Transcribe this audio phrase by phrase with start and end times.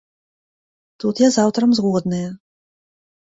[1.03, 2.23] Тут я з аўтарам згодная.